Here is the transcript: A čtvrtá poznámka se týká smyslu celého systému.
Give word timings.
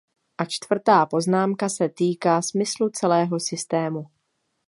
A 0.37 0.45
čtvrtá 0.45 1.05
poznámka 1.05 1.69
se 1.69 1.89
týká 1.89 2.41
smyslu 2.41 2.89
celého 2.89 3.39
systému. 3.39 4.05